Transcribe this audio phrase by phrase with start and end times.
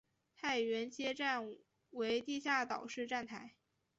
[0.33, 1.55] 太原街站
[1.91, 3.53] 为地下岛式站台。